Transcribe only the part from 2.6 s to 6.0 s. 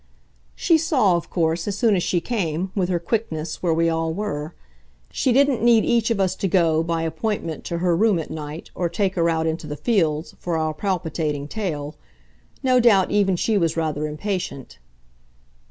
with her quickness, where we all were. She didn't need